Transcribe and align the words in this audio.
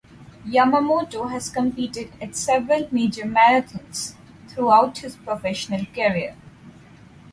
Yamamoto 0.47 1.27
has 1.29 1.47
competed 1.51 2.11
at 2.19 2.35
several 2.35 2.87
major 2.91 3.21
marathons 3.21 4.15
throughout 4.47 4.97
his 4.97 5.15
professional 5.15 5.85
career. 5.93 6.35